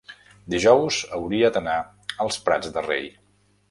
[0.53, 1.79] dijous hauria d'anar
[2.27, 3.11] als Prats de Rei.